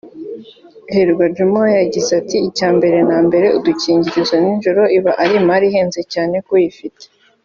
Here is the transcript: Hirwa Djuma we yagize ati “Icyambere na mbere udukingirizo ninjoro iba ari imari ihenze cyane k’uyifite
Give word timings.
Hirwa 0.93 1.25
Djuma 1.31 1.57
we 1.65 1.71
yagize 1.81 2.11
ati 2.21 2.37
“Icyambere 2.49 2.97
na 3.09 3.17
mbere 3.27 3.47
udukingirizo 3.57 4.35
ninjoro 4.43 4.81
iba 4.97 5.11
ari 5.21 5.33
imari 5.41 5.65
ihenze 5.69 6.01
cyane 6.13 6.35
k’uyifite 6.45 7.03